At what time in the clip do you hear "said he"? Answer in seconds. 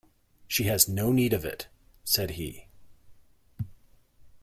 2.03-2.65